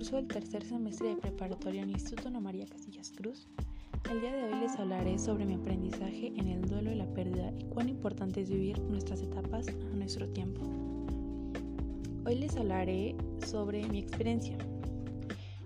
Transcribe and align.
curso 0.00 0.16
el 0.16 0.28
tercer 0.28 0.64
semestre 0.64 1.08
de 1.10 1.16
preparatoria 1.16 1.82
en 1.82 1.90
el 1.90 1.96
Instituto 1.96 2.28
Ana 2.28 2.40
María 2.40 2.64
Casillas 2.64 3.12
Cruz. 3.14 3.46
El 4.10 4.22
día 4.22 4.32
de 4.34 4.44
hoy 4.44 4.60
les 4.60 4.74
hablaré 4.78 5.18
sobre 5.18 5.44
mi 5.44 5.52
aprendizaje 5.52 6.32
en 6.36 6.48
el 6.48 6.62
duelo 6.62 6.90
y 6.90 6.94
la 6.94 7.04
pérdida 7.12 7.52
y 7.58 7.64
cuán 7.64 7.90
importante 7.90 8.40
es 8.40 8.48
vivir 8.48 8.80
nuestras 8.80 9.20
etapas 9.20 9.68
a 9.68 9.94
nuestro 9.94 10.26
tiempo. 10.30 10.62
Hoy 12.24 12.36
les 12.36 12.56
hablaré 12.56 13.14
sobre 13.46 13.86
mi 13.88 13.98
experiencia. 13.98 14.56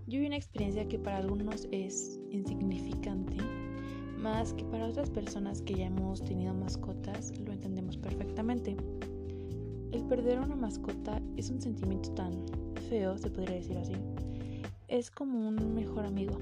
Yo 0.09 0.19
vi 0.19 0.27
una 0.27 0.37
experiencia 0.37 0.89
que 0.89 0.99
para 0.99 1.19
algunos 1.19 1.69
es 1.71 2.19
insignificante, 2.31 3.37
más 4.19 4.53
que 4.53 4.65
para 4.65 4.89
otras 4.89 5.11
personas 5.11 5.63
que 5.63 5.75
ya 5.75 5.87
hemos 5.87 6.25
tenido 6.25 6.53
mascotas 6.55 7.33
lo 7.39 7.53
entendemos 7.53 7.97
perfectamente. 7.97 8.77
El 9.95 10.03
perder 10.03 10.41
una 10.41 10.57
mascota 10.57 11.23
es 11.37 11.51
un 11.51 11.61
sentimiento 11.63 12.11
tan 12.15 12.33
feo, 12.89 13.17
se 13.17 13.31
podría 13.31 13.55
decir 13.55 13.79
así. 13.79 13.95
Es 14.89 15.09
como 15.09 15.47
un 15.49 15.73
mejor 15.73 16.05
amigo, 16.05 16.37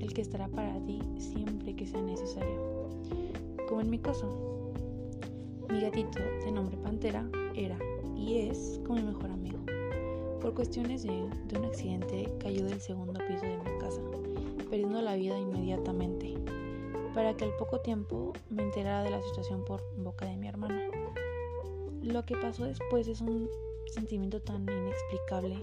el 0.00 0.14
que 0.14 0.20
estará 0.20 0.46
para 0.46 0.78
ti 0.86 1.00
siempre 1.18 1.74
que 1.74 1.84
sea 1.84 2.00
necesario. 2.00 2.88
Como 3.68 3.80
en 3.80 3.90
mi 3.90 3.98
caso, 3.98 4.72
mi 5.68 5.80
gatito 5.80 6.20
de 6.44 6.52
nombre 6.52 6.76
Pantera 6.76 7.28
era 7.56 7.76
y 8.14 8.36
es 8.36 8.80
como 8.86 9.00
mi 9.00 9.08
mejor 9.08 9.32
amigo. 9.32 9.58
Por 10.40 10.54
cuestiones 10.54 11.02
de, 11.02 11.28
de 11.48 11.58
un 11.58 11.64
accidente 11.64 12.32
cayó 12.38 12.66
del 12.66 12.80
segundo 12.80 13.18
piso 13.26 13.44
de 13.44 13.56
mi 13.56 13.78
casa, 13.80 14.00
perdiendo 14.70 15.02
la 15.02 15.16
vida 15.16 15.36
inmediatamente, 15.36 16.34
para 17.16 17.36
que 17.36 17.46
al 17.46 17.56
poco 17.56 17.80
tiempo 17.80 18.32
me 18.48 18.62
enterara 18.62 19.02
de 19.02 19.10
la 19.10 19.20
situación 19.24 19.64
por 19.64 19.82
boca 19.96 20.24
de 20.24 20.36
mi 20.36 20.46
hermana. 20.46 20.80
Lo 22.02 22.24
que 22.24 22.36
pasó 22.36 22.64
después 22.64 23.06
es 23.06 23.20
un 23.20 23.48
sentimiento 23.86 24.40
tan 24.40 24.62
inexplicable. 24.62 25.56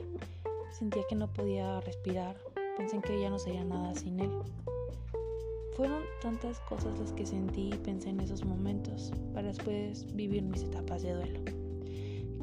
Sentía 0.71 1.03
que 1.09 1.15
no 1.15 1.31
podía 1.33 1.81
respirar. 1.81 2.37
Pensé 2.77 2.95
en 2.95 3.01
que 3.01 3.19
ya 3.19 3.29
no 3.29 3.37
sería 3.37 3.65
nada 3.65 3.93
sin 3.93 4.21
él. 4.21 4.31
Fueron 5.75 6.01
tantas 6.21 6.61
cosas 6.61 6.97
las 6.97 7.11
que 7.11 7.25
sentí 7.25 7.71
y 7.73 7.77
pensé 7.77 8.09
en 8.09 8.21
esos 8.21 8.45
momentos 8.45 9.11
para 9.33 9.49
después 9.49 10.05
vivir 10.15 10.43
mis 10.43 10.63
etapas 10.63 11.03
de 11.03 11.13
duelo. 11.13 11.41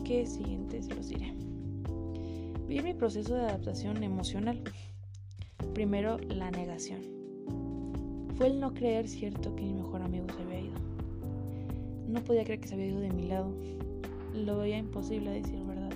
¿Qué 0.05 0.27
siguientes 0.27 0.95
los 0.95 1.09
diré? 1.09 1.35
Vivir 2.69 2.85
mi 2.85 2.95
proceso 2.95 3.35
de 3.35 3.43
adaptación 3.43 4.03
emocional. 4.03 4.63
Primero, 5.73 6.19
la 6.19 6.51
negación. 6.51 7.01
Fue 8.37 8.49
el 8.49 8.61
no 8.61 8.75
creer 8.75 9.09
cierto 9.09 9.57
que 9.57 9.63
mi 9.63 9.73
mejor 9.73 10.03
amigo 10.03 10.27
se 10.37 10.43
había 10.43 10.61
ido. 10.61 10.79
No 12.09 12.23
podía 12.23 12.45
creer 12.45 12.61
que 12.61 12.69
se 12.69 12.75
había 12.75 12.89
ido 12.89 13.01
de 13.01 13.11
mi 13.11 13.29
lado. 13.29 13.53
Lo 14.35 14.59
veía 14.59 14.79
imposible 14.79 15.31
a 15.31 15.33
decir 15.33 15.63
verdad. 15.65 15.93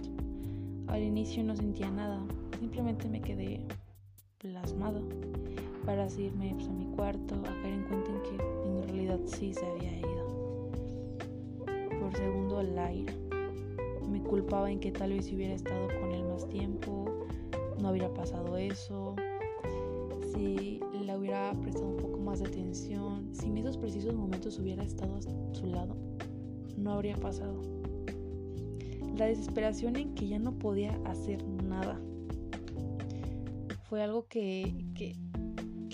Al 0.89 1.03
inicio 1.03 1.45
no 1.45 1.55
sentía 1.55 1.91
nada, 1.91 2.21
simplemente 2.59 3.09
me 3.09 3.21
quedé 3.21 3.65
plasmado 4.39 5.03
para 5.85 6.07
irme 6.19 6.53
pues, 6.55 6.69
a 6.69 6.73
mi 6.73 6.87
cuarto 6.97 7.35
a 7.35 7.63
caer 7.63 7.75
en 7.75 7.83
cuenta 7.85 8.11
en 8.11 8.23
que 8.23 8.69
en 8.69 8.83
realidad 8.83 9.21
sí 9.27 9.55
se 9.55 9.67
había 9.67 9.99
ido. 9.99 10.71
Por 12.01 12.17
segundo, 12.17 12.63
la 12.63 12.93
ira. 12.93 13.15
Me 14.09 14.23
culpaba 14.23 14.71
en 14.71 14.81
que 14.81 14.93
tal 14.93 15.11
vez 15.11 15.27
si 15.27 15.37
hubiera 15.37 15.55
estado 15.55 15.89
con 16.01 16.13
él 16.13 16.25
más 16.25 16.49
tiempo, 16.49 17.07
no 17.81 17.91
hubiera 17.91 18.13
pasado 18.13 18.57
eso. 18.57 19.15
Si 20.33 20.81
le 21.05 21.17
hubiera 21.17 21.53
prestado 21.61 21.89
un 21.89 21.97
poco 21.97 22.19
más 22.19 22.41
de 22.41 22.47
atención, 22.47 23.29
si 23.33 23.47
en 23.47 23.59
esos 23.59 23.77
precisos 23.77 24.15
momentos 24.15 24.59
hubiera 24.59 24.83
estado 24.83 25.17
a 25.17 25.55
su 25.55 25.67
lado, 25.67 25.97
no 26.77 26.93
habría 26.93 27.17
pasado 27.17 27.61
la 29.17 29.27
desesperación 29.27 29.97
en 29.97 30.15
que 30.15 30.29
ya 30.29 30.39
no 30.39 30.59
podía 30.59 30.99
hacer 31.05 31.47
nada. 31.47 32.01
Fue 33.89 34.03
algo 34.03 34.27
que, 34.29 34.87
que, 34.95 35.17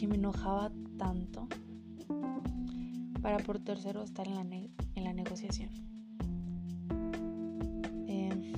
me 0.07 0.15
enojaba 0.15 0.71
tanto 0.99 1.49
para 3.21 3.39
por 3.39 3.59
tercero 3.59 4.05
estar 4.05 4.29
en 4.29 4.35
la, 4.35 4.43
en 4.43 5.05
la 5.05 5.13
negociación. 5.13 5.71
Em, 8.07 8.53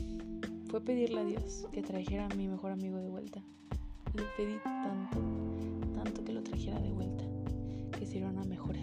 fue 0.69 0.82
pedirle 0.82 1.21
a 1.21 1.25
Dios 1.25 1.66
que 1.72 1.82
trajera 1.82 2.27
a 2.27 2.34
mi 2.34 2.49
mejor 2.49 2.72
amigo 2.72 2.99
de 2.99 3.09
vuelta. 3.09 3.43
Le 4.15 4.25
pedí 4.37 4.59
tanto, 4.62 5.19
tanto 5.94 6.25
que 6.25 6.32
lo 6.32 6.43
trajera 6.43 6.81
de 6.81 6.93
vuelta. 6.93 7.25
Que 7.99 8.05
sería 8.05 8.28
una 8.28 8.44
mejor 8.44 8.77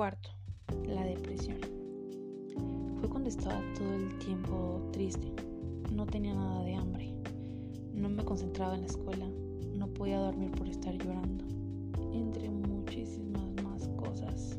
Cuarto, 0.00 0.30
la 0.86 1.04
depresión. 1.04 1.58
Fue 2.98 3.06
cuando 3.10 3.28
estaba 3.28 3.60
todo 3.76 3.92
el 3.92 4.18
tiempo 4.18 4.88
triste. 4.92 5.30
No 5.92 6.06
tenía 6.06 6.32
nada 6.32 6.64
de 6.64 6.74
hambre. 6.74 7.14
No 7.92 8.08
me 8.08 8.24
concentraba 8.24 8.76
en 8.76 8.80
la 8.80 8.86
escuela. 8.86 9.26
No 9.74 9.88
podía 9.88 10.18
dormir 10.20 10.52
por 10.52 10.68
estar 10.68 10.94
llorando. 10.96 11.44
Entre 12.14 12.48
muchísimas 12.48 13.52
más 13.62 13.88
cosas. 13.90 14.58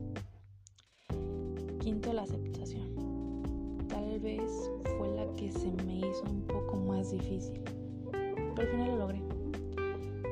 Quinto, 1.80 2.14
la 2.14 2.22
aceptación. 2.22 2.94
Tal 3.88 4.20
vez 4.20 4.70
fue 5.00 5.10
la 5.10 5.26
que 5.34 5.52
se 5.52 5.72
me 5.72 6.02
hizo 6.02 6.24
un 6.30 6.44
poco 6.44 6.76
más 6.76 7.10
difícil. 7.10 7.60
Pero 8.12 8.62
al 8.62 8.68
final 8.68 8.92
lo 8.92 8.98
logré. 8.98 9.24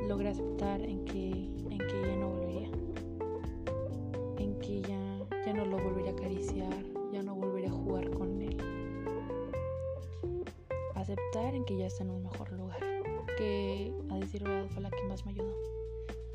Logré 0.07 0.29
aceptar 0.29 0.81
en 0.81 1.03
que, 1.05 1.31
en 1.71 1.79
que 1.79 2.18
Que 11.65 11.77
ya 11.77 11.87
está 11.87 12.03
en 12.03 12.09
un 12.09 12.23
mejor 12.23 12.51
lugar, 12.53 12.79
que 13.37 13.93
a 14.09 14.15
decir 14.15 14.43
verdad 14.43 14.67
fue 14.69 14.81
la 14.81 14.89
que 14.89 15.03
más 15.03 15.25
me 15.25 15.31
ayudó. 15.31 15.53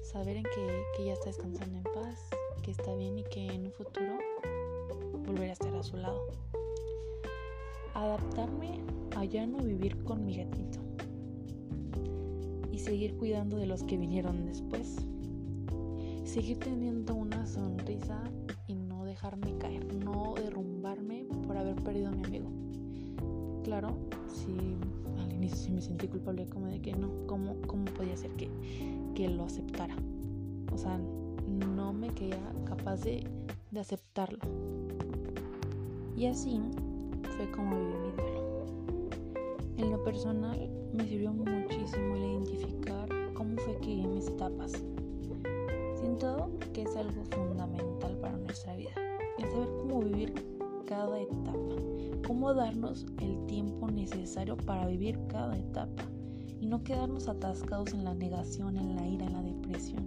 Saber 0.02 0.36
en 0.36 0.44
que, 0.44 0.82
que 0.96 1.04
ya 1.06 1.12
está 1.14 1.26
descansando 1.26 1.78
en 1.78 1.82
paz, 1.82 2.28
que 2.62 2.70
está 2.70 2.94
bien 2.94 3.18
y 3.18 3.24
que 3.24 3.46
en 3.46 3.66
un 3.66 3.72
futuro 3.72 4.18
volveré 5.26 5.50
a 5.50 5.52
estar 5.54 5.74
a 5.74 5.82
su 5.82 5.96
lado. 5.96 6.26
Adaptarme 7.94 8.80
a 9.16 9.24
ya 9.24 9.46
no 9.46 9.58
vivir 9.58 10.04
con 10.04 10.24
mi 10.24 10.36
gatito 10.36 10.78
y 12.70 12.78
seguir 12.78 13.16
cuidando 13.16 13.56
de 13.56 13.66
los 13.66 13.82
que 13.82 13.96
vinieron 13.96 14.46
después 14.46 15.04
seguir 16.34 16.58
teniendo 16.58 17.14
una 17.14 17.46
sonrisa 17.46 18.20
y 18.66 18.74
no 18.74 19.04
dejarme 19.04 19.56
caer, 19.58 19.94
no 19.94 20.34
derrumbarme 20.34 21.26
por 21.46 21.56
haber 21.56 21.76
perdido 21.76 22.08
a 22.08 22.10
mi 22.10 22.24
amigo. 22.24 22.50
Claro, 23.62 23.96
sí, 24.34 24.56
al 25.18 25.32
inicio 25.32 25.56
sí 25.56 25.72
me 25.72 25.80
sentí 25.80 26.08
culpable 26.08 26.46
como 26.46 26.66
de 26.66 26.80
que 26.80 26.94
no, 26.94 27.10
¿cómo, 27.26 27.56
cómo 27.66 27.84
podía 27.86 28.16
ser 28.16 28.30
que, 28.32 28.50
que 29.14 29.28
lo 29.28 29.44
aceptara? 29.44 29.96
O 30.72 30.78
sea, 30.78 30.98
no 31.48 31.92
me 31.92 32.08
quedaba 32.08 32.52
capaz 32.64 33.02
de, 33.02 33.26
de 33.70 33.80
aceptarlo. 33.80 34.38
Y 36.16 36.26
así 36.26 36.60
fue 37.36 37.50
como 37.50 37.76
viví 37.76 37.94
mi 37.98 38.12
duelo. 38.12 38.66
En 39.76 39.90
lo 39.90 40.04
personal 40.04 40.70
me 40.92 41.06
sirvió 41.06 41.32
muchísimo 41.32 42.16
el 42.16 42.24
identificar 42.24 43.08
cómo 43.34 43.56
fue 43.58 43.76
que 43.78 43.88
viví 43.88 44.06
mis 44.06 44.28
etapas 44.28 44.72
Siento 46.04 46.50
que 46.72 46.82
es 46.82 46.96
algo 46.96 47.24
fundamental 47.30 48.16
para 48.18 48.36
nuestra 48.36 48.76
vida, 48.76 48.90
el 49.38 49.50
saber 49.50 49.68
cómo 49.80 50.00
vivir 50.02 50.53
cada 50.86 51.20
etapa, 51.20 51.52
cómo 52.26 52.54
darnos 52.54 53.06
el 53.20 53.44
tiempo 53.46 53.90
necesario 53.90 54.56
para 54.56 54.86
vivir 54.86 55.18
cada 55.28 55.56
etapa 55.56 56.04
y 56.60 56.66
no 56.66 56.82
quedarnos 56.82 57.28
atascados 57.28 57.92
en 57.92 58.04
la 58.04 58.14
negación, 58.14 58.76
en 58.76 58.96
la 58.96 59.06
ira, 59.06 59.26
en 59.26 59.32
la 59.32 59.42
depresión. 59.42 60.06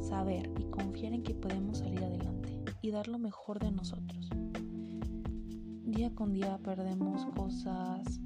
Saber 0.00 0.50
y 0.58 0.64
confiar 0.64 1.12
en 1.12 1.22
que 1.22 1.34
podemos 1.34 1.78
salir 1.78 2.02
adelante 2.02 2.60
y 2.82 2.90
dar 2.90 3.08
lo 3.08 3.18
mejor 3.18 3.58
de 3.58 3.70
nosotros. 3.70 4.28
Día 5.84 6.14
con 6.14 6.32
día 6.32 6.58
perdemos 6.62 7.26
cosas, 7.36 8.20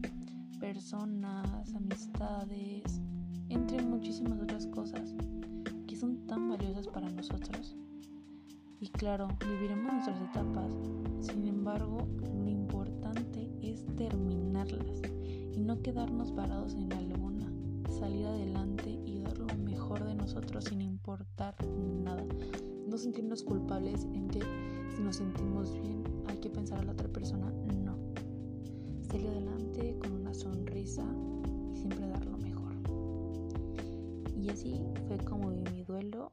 personas, 0.59 1.75
amistades, 1.75 3.00
entre 3.49 3.83
muchísimas 3.83 4.41
otras 4.41 4.67
cosas 4.69 5.15
son 5.97 6.27
tan 6.27 6.49
valiosas 6.49 6.87
para 6.89 7.09
nosotros. 7.11 7.77
Y 8.78 8.88
claro, 8.88 9.28
viviremos 9.40 9.90
nuestras 9.90 10.20
etapas, 10.20 10.70
sin 11.20 11.46
embargo, 11.46 12.06
lo 12.20 12.49
importante 12.50 13.50
es 13.62 13.87
terminarlas 13.96 15.00
y 15.55 15.61
no 15.61 15.81
quedarnos 15.81 16.31
parados 16.32 16.75
en 16.75 16.93
alguna, 16.93 17.50
salir 17.88 18.26
adelante 18.26 18.90
y 18.90 19.20
dar 19.20 19.38
lo 19.38 19.46
mejor 19.64 20.05
de 20.05 20.14
nosotros 20.14 20.67
sin 20.67 20.82
importar 20.82 21.55
nada. 22.05 22.26
No 22.87 22.99
sentirnos 22.99 23.43
culpables 23.43 24.05
en 24.12 24.28
que 24.28 24.40
si 24.94 25.02
nos 25.02 25.17
sentimos 25.17 25.73
bien 25.81 26.05
hay 26.26 26.37
que 26.37 26.50
pensar 26.50 26.81
a 26.81 26.82
la 26.82 26.93
otra 26.93 27.08
persona, 27.08 27.50
no. 27.82 27.96
Salir 29.08 29.28
adelante 29.28 29.96
con 30.00 30.12
una 30.12 30.34
sonrisa 30.34 31.05
y 31.73 31.76
siempre 31.76 32.06
dar 32.06 32.26
lo 32.26 32.37
mejor. 32.37 32.75
Y 34.38 34.50
así 34.50 34.82
fue 35.08 35.17
como 35.19 35.50
viví 35.50 35.70
mi 35.73 35.82
duelo 35.82 36.32